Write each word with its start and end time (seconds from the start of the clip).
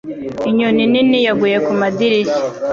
Inyoni 0.49 0.83
nini 0.91 1.19
yaguye 1.27 1.57
kumadirishya. 1.65 2.41